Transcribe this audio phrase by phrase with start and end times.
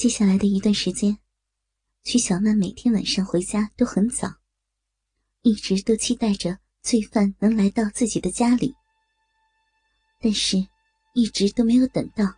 [0.00, 1.18] 接下来的一段时间，
[2.04, 4.32] 曲小曼每天晚上回家都很早，
[5.42, 8.74] 一直都期待着罪犯能来到自己的家里，
[10.18, 10.56] 但是
[11.12, 12.34] 一直都没有等到。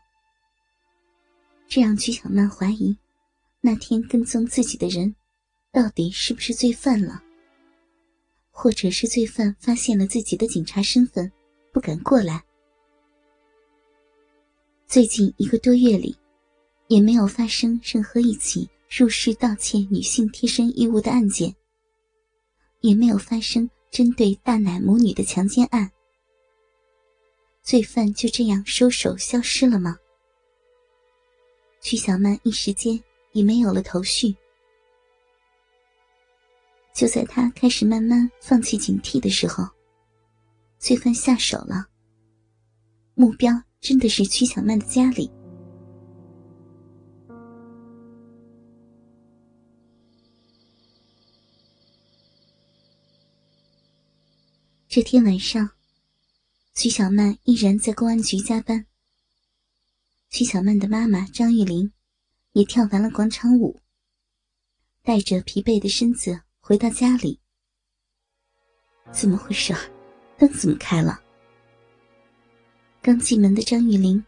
[1.69, 2.99] 这让曲小曼怀疑，
[3.61, 5.15] 那天跟踪自己的人，
[5.71, 7.23] 到底是不是罪犯了？
[8.51, 11.31] 或者是罪犯发现了自己的警察身份，
[11.73, 12.43] 不敢过来？
[14.89, 16.17] 最近一个多月里。
[16.93, 21.57] 也没有发生任何一起入室盗窃女性贴身衣物的案件，
[22.83, 25.91] 也没有发生针对大奶母女的强奸案。
[27.63, 29.97] 罪犯就这样收手消失了吗？
[31.81, 34.37] 曲小曼一时间也没有了头绪。
[36.93, 39.67] 就在他开始慢慢放弃警惕的时候，
[40.79, 41.87] 罪犯下手了。
[43.15, 45.31] 目标真的是曲小曼的家里。
[54.95, 55.71] 这天晚上，
[56.75, 58.85] 徐小曼依然在公安局加班。
[60.29, 61.91] 徐小曼的妈妈张玉玲
[62.53, 63.81] 也跳完了广场舞，
[65.03, 67.41] 带着疲惫的身子回到家里。
[69.11, 69.75] 怎么回事？
[70.37, 71.19] 灯怎么开了？
[73.01, 74.23] 刚进门的张玉玲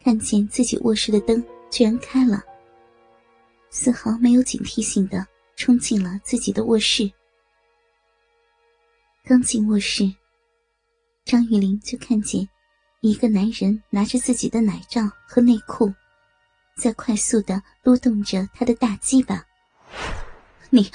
[0.00, 2.44] 看见自己卧室的灯居然开了，
[3.70, 7.10] 丝毫没有警惕性的冲进了自己的卧室。
[9.28, 10.14] 刚进卧室，
[11.24, 12.48] 张玉玲就看见
[13.00, 15.92] 一个男人拿着自己的奶罩和内裤，
[16.76, 19.44] 在快速的撸动着他的大鸡巴。
[20.70, 20.88] 你，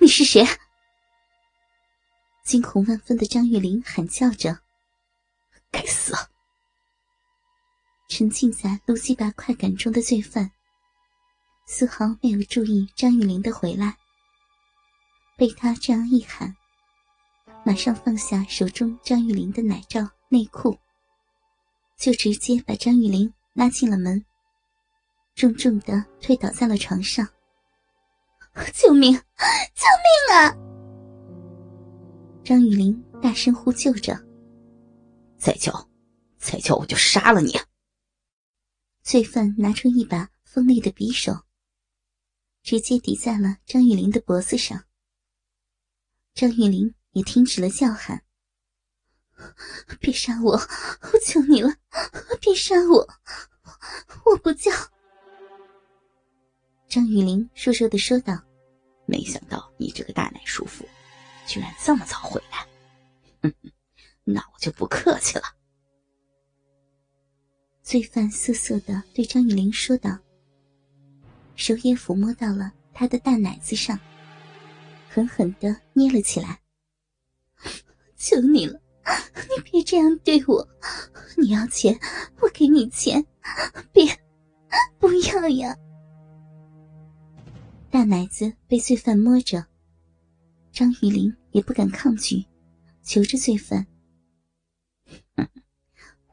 [0.00, 0.42] 你是谁？
[2.42, 4.60] 惊恐万分的张玉玲喊叫着
[5.70, 6.14] ：“该死！”
[8.08, 10.50] 沉浸在撸鸡巴快感中的罪犯，
[11.66, 13.98] 丝毫没有注意张玉玲的回来。
[15.36, 16.56] 被他这样一喊。
[17.66, 20.76] 马上放下手中张玉玲的奶罩内裤，
[21.96, 24.22] 就直接把张玉玲拉进了门，
[25.34, 27.26] 重重的推倒在了床上。
[28.74, 29.14] 救命！
[29.14, 30.54] 救命啊！
[32.44, 34.14] 张玉玲大声呼救着。
[35.38, 35.88] 再叫，
[36.36, 37.58] 再叫我就杀了你！
[39.02, 41.32] 罪犯拿出一把锋利的匕首，
[42.62, 44.84] 直接抵在了张玉玲的脖子上。
[46.34, 46.94] 张玉玲。
[47.14, 48.22] 也停止了叫喊。
[49.98, 50.52] 别杀我！
[50.52, 51.74] 我求你了，
[52.40, 53.08] 别杀我！
[54.24, 54.70] 我不叫。
[56.88, 58.40] 张玉玲弱弱的说道
[59.06, 60.88] ：“没想到你这个大奶叔父，
[61.46, 63.52] 居然这么早回来。
[64.22, 65.44] 那我就不客气了。”
[67.82, 70.16] 罪犯瑟瑟的对张玉玲说道，
[71.56, 73.98] 手也抚摸到了她的大奶子上，
[75.10, 76.60] 狠狠的捏了起来。
[78.24, 78.80] 求你了，
[79.50, 80.66] 你别这样对我！
[81.36, 81.94] 你要钱，
[82.40, 83.22] 我给你钱，
[83.92, 84.02] 别，
[84.98, 85.76] 不要呀！
[87.90, 89.62] 大奶子被罪犯摸着，
[90.72, 92.42] 张玉玲也不敢抗拒，
[93.02, 93.86] 求着罪犯：“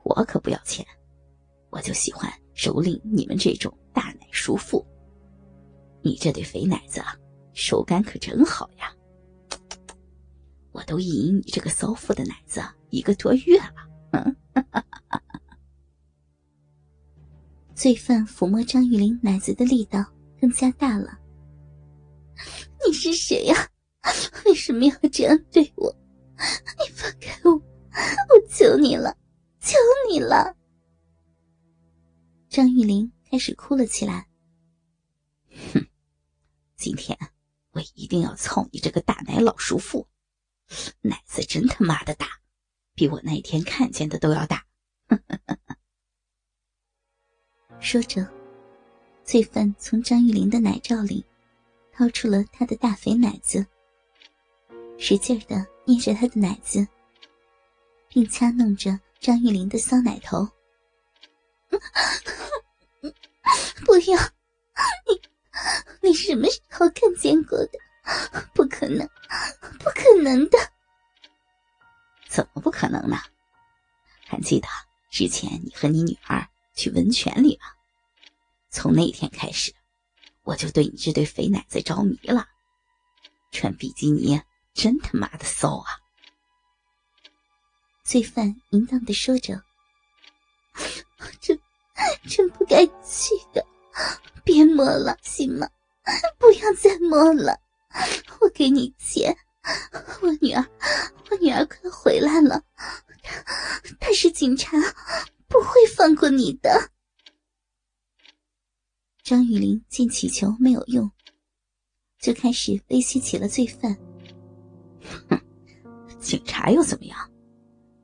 [0.03, 0.85] 我可不要钱，
[1.71, 4.87] 我就喜欢蹂躏你们这种大奶叔父。
[6.01, 7.03] 你这对肥奶子，
[7.51, 8.95] 手感可真好呀！”
[10.91, 13.57] 都引你这个骚妇的奶子一个多月
[14.11, 14.35] 了，
[17.73, 20.05] 罪犯抚摸张玉玲奶子的力道
[20.37, 21.17] 更加大了。
[22.85, 23.55] 你是谁呀？
[24.43, 25.95] 为什么要这样对我？
[26.77, 27.51] 你放开我！
[27.53, 29.15] 我求你了，
[29.61, 29.77] 求
[30.11, 30.53] 你了！
[32.49, 34.27] 张玉玲开始哭了起来。
[35.73, 35.87] 哼，
[36.75, 37.17] 今天
[37.71, 40.05] 我一定要操你这个大奶老叔父！
[41.01, 42.27] 奶子真他妈的大，
[42.95, 44.65] 比我那天看见的都要大。
[47.79, 48.27] 说着，
[49.23, 51.23] 罪犯从张玉玲的奶罩里
[51.91, 53.65] 掏出了他的大肥奶子，
[54.97, 56.87] 使劲的捏着他的奶子，
[58.07, 60.47] 并掐弄着张玉玲的骚奶头。
[63.83, 64.17] 不要！
[65.07, 65.19] 你
[66.01, 67.79] 你什么时候看见过的？
[68.53, 69.07] 不可能，
[69.79, 70.57] 不可能的！
[72.29, 73.17] 怎么不可能呢？
[74.25, 74.67] 还记得
[75.09, 77.65] 之前你和你女儿去温泉里吗？
[78.69, 79.73] 从那天开始，
[80.43, 82.47] 我就对你这对肥奶子着迷了。
[83.51, 84.41] 穿比基尼
[84.73, 85.99] 真他妈的骚啊！
[88.05, 89.61] 罪犯淫荡的说着
[91.41, 91.59] ：“真
[92.29, 93.65] 真不该去的，
[94.43, 95.67] 别摸了，行吗？
[96.39, 97.59] 不要再摸了，
[98.39, 99.35] 我给你钱。
[100.21, 100.65] 我女儿，
[101.29, 102.63] 我女儿快回来了，
[103.99, 104.71] 她是警察，
[105.47, 106.91] 不会放过你的。
[109.23, 111.09] 张雨林见乞求没有用，
[112.19, 113.95] 就开始威胁起了罪犯。
[115.29, 115.39] 哼，
[116.19, 117.31] 警察又怎么样？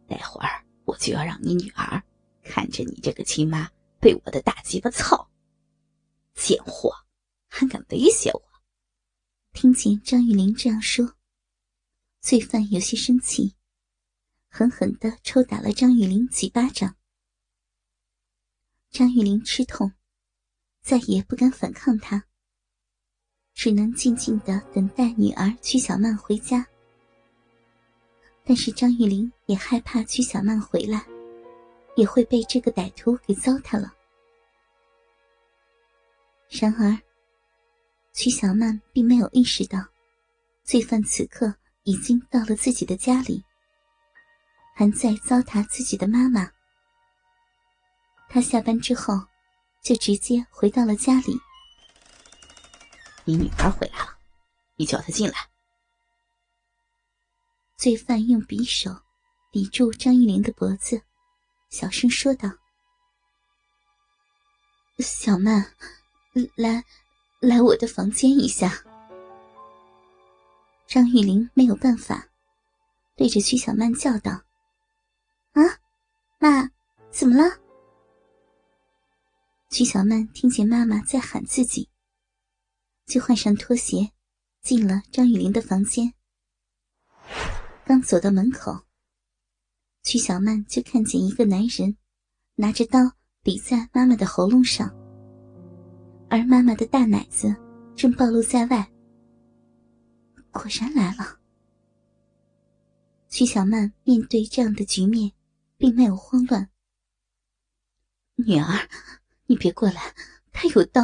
[0.07, 2.01] 待会儿我就要让你女儿
[2.44, 3.69] 看着你这个亲妈
[4.00, 5.30] 被我的大鸡巴操！
[6.33, 6.94] 贱货，
[7.50, 8.47] 还敢威胁我！
[9.59, 11.15] 听见张玉玲这样说，
[12.21, 13.56] 罪犯有些生气，
[14.50, 16.95] 狠狠的抽打了张玉玲几巴掌。
[18.92, 19.92] 张玉玲吃痛，
[20.83, 22.24] 再也不敢反抗他，
[23.56, 26.63] 只能静静的等待女儿曲小曼回家。
[28.44, 31.04] 但是张玉玲也害怕曲小曼回来，
[31.95, 33.92] 也会被这个歹徒给糟蹋了。
[36.48, 36.95] 然而，
[38.18, 39.78] 曲小曼并没有意识到，
[40.64, 41.54] 罪犯此刻
[41.84, 43.44] 已经到了自己的家里，
[44.75, 46.52] 还在糟蹋自己的妈妈。
[48.28, 49.14] 他下班之后，
[49.84, 51.40] 就直接回到了家里。
[53.24, 54.18] 你女儿回来了，
[54.78, 55.38] 你叫她进来。
[57.78, 59.00] 罪犯用匕首
[59.52, 61.04] 抵住张玉玲的脖子，
[61.69, 62.50] 小声说道
[64.98, 65.72] ：“小曼。”
[66.56, 66.84] 来，
[67.39, 68.84] 来我的房间一下。
[70.88, 72.30] 张玉玲没有办法，
[73.16, 74.42] 对着曲小曼叫道
[75.54, 75.62] ：“啊，
[76.39, 76.72] 妈，
[77.12, 77.60] 怎么了？”
[79.69, 81.89] 曲小曼听见妈妈在喊自己，
[83.06, 84.12] 就换上拖鞋，
[84.62, 86.13] 进了张玉玲的房间。
[87.86, 88.81] 刚走到门口，
[90.04, 91.98] 曲小曼就看见一个男人
[92.56, 93.00] 拿着刀
[93.44, 95.06] 抵在妈妈的喉咙上。
[96.30, 97.56] 而妈妈的大奶子
[97.96, 98.86] 正暴露在外。
[100.52, 101.40] 果然来了。
[103.30, 105.32] 曲小曼面对这样的局面，
[105.78, 106.68] 并没有慌乱。
[108.36, 108.90] 女儿，
[109.46, 110.14] 你别过来，
[110.52, 111.04] 他有刀。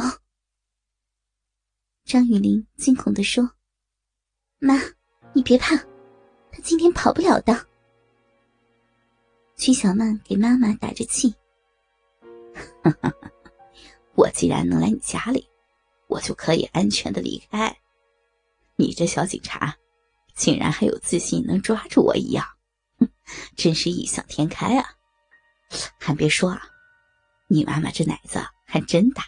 [2.04, 3.48] 张雨林惊恐的说
[4.58, 4.74] ：“妈，
[5.32, 5.76] 你别怕，
[6.50, 7.66] 他今天跑不了的。”
[9.56, 11.34] 曲小曼给妈妈打着气。
[12.82, 13.12] 哈哈。
[14.16, 15.48] 我既然能来你家里，
[16.06, 17.76] 我就可以安全的离开。
[18.76, 19.76] 你这小警察，
[20.34, 22.46] 竟然还有自信能抓住我一样，
[22.98, 23.08] 哼
[23.56, 24.88] 真是异想天开啊！
[25.98, 26.62] 还别说啊，
[27.48, 29.24] 你妈妈这奶子还真大，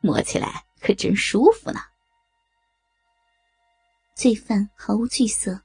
[0.00, 1.80] 摸起来可真舒服呢。
[4.16, 5.62] 罪犯毫无惧色，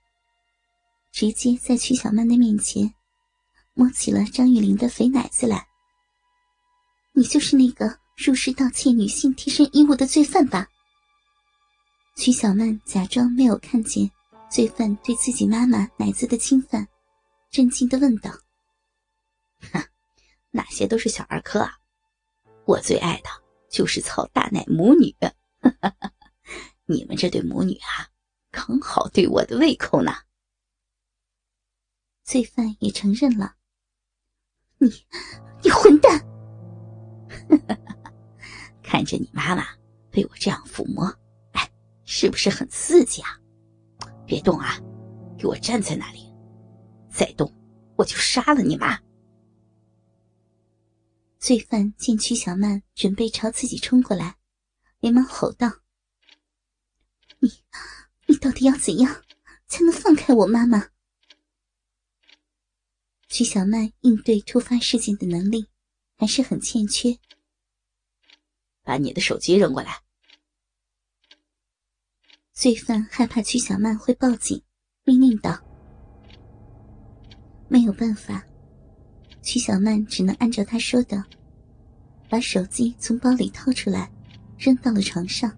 [1.12, 2.94] 直接在曲小曼的面前
[3.74, 5.68] 摸起了张玉玲的肥奶子来。
[7.14, 8.05] 你就是那个。
[8.16, 10.68] 入室盗窃女性贴身衣物的罪犯吧？
[12.16, 14.10] 曲小曼假装没有看见
[14.50, 16.88] 罪犯对自己妈妈奶子的侵犯，
[17.52, 18.32] 震惊的问道
[19.74, 19.84] ：“哼，
[20.50, 21.74] 那些都是小儿科啊！
[22.66, 23.30] 我最爱的
[23.70, 25.14] 就是操大奶母女，
[26.88, 28.08] 你们这对母女啊，
[28.50, 30.14] 刚好对我的胃口呢。”
[32.24, 33.56] 罪犯也承认了
[34.80, 34.90] ：“你，
[35.62, 36.26] 你混蛋！”
[38.96, 39.68] 看着你妈妈
[40.10, 41.06] 被我这样抚摸，
[41.52, 41.70] 哎，
[42.06, 43.38] 是不是很刺激啊？
[44.26, 44.80] 别动啊，
[45.38, 46.34] 给我站在那里！
[47.12, 47.54] 再动，
[47.98, 48.98] 我就杀了你妈！
[51.40, 54.38] 罪犯见曲小曼准备朝自己冲过来，
[55.02, 55.70] 连忙吼道
[57.40, 57.52] ：“你，
[58.28, 59.24] 你到底要怎样
[59.68, 60.92] 才能放开我妈妈？”
[63.28, 65.68] 曲小曼应对突发事件的能力
[66.16, 67.20] 还是很欠缺。
[68.86, 70.00] 把你的手机扔过来。
[72.54, 74.64] 罪犯害怕曲小曼会报警，
[75.04, 75.60] 命令道
[77.68, 78.46] ：“没有办法，
[79.42, 81.22] 曲小曼只能按照他说的，
[82.30, 84.10] 把手机从包里掏出来，
[84.58, 85.52] 扔到了床上。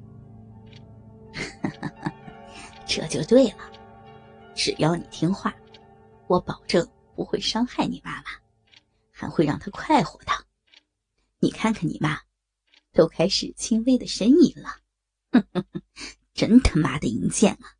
[2.87, 3.71] 这就对了，
[4.55, 5.55] 只要你听话，
[6.27, 8.23] 我保证不会伤害你妈妈，
[9.11, 10.31] 还会让她快活的。
[11.39, 12.19] 你看看你妈。”
[12.97, 14.69] 都开始轻微的呻吟了，
[15.31, 15.81] 哼哼哼
[16.33, 17.76] 真他妈的淫贱啊！